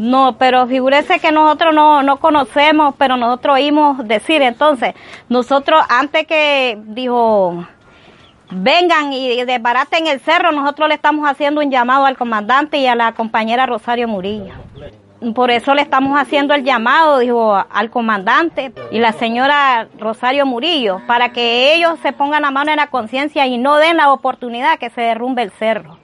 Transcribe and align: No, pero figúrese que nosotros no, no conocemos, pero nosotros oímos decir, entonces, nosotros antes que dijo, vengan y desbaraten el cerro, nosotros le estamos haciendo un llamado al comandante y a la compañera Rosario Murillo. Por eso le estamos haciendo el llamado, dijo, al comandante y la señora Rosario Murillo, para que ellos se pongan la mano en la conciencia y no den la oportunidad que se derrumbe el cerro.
No, 0.00 0.38
pero 0.38 0.64
figúrese 0.68 1.18
que 1.18 1.32
nosotros 1.32 1.74
no, 1.74 2.04
no 2.04 2.20
conocemos, 2.20 2.94
pero 2.96 3.16
nosotros 3.16 3.56
oímos 3.56 4.06
decir, 4.06 4.42
entonces, 4.42 4.94
nosotros 5.28 5.82
antes 5.88 6.24
que 6.24 6.78
dijo, 6.80 7.66
vengan 8.48 9.12
y 9.12 9.44
desbaraten 9.44 10.06
el 10.06 10.20
cerro, 10.20 10.52
nosotros 10.52 10.88
le 10.88 10.94
estamos 10.94 11.28
haciendo 11.28 11.60
un 11.62 11.72
llamado 11.72 12.06
al 12.06 12.16
comandante 12.16 12.78
y 12.78 12.86
a 12.86 12.94
la 12.94 13.10
compañera 13.10 13.66
Rosario 13.66 14.06
Murillo. 14.06 14.54
Por 15.34 15.50
eso 15.50 15.74
le 15.74 15.82
estamos 15.82 16.16
haciendo 16.16 16.54
el 16.54 16.62
llamado, 16.62 17.18
dijo, 17.18 17.56
al 17.68 17.90
comandante 17.90 18.72
y 18.92 19.00
la 19.00 19.10
señora 19.10 19.88
Rosario 19.98 20.46
Murillo, 20.46 21.00
para 21.08 21.30
que 21.30 21.74
ellos 21.74 21.98
se 22.02 22.12
pongan 22.12 22.42
la 22.42 22.52
mano 22.52 22.70
en 22.70 22.76
la 22.76 22.86
conciencia 22.86 23.48
y 23.48 23.58
no 23.58 23.78
den 23.78 23.96
la 23.96 24.12
oportunidad 24.12 24.78
que 24.78 24.90
se 24.90 25.00
derrumbe 25.00 25.42
el 25.42 25.50
cerro. 25.50 25.98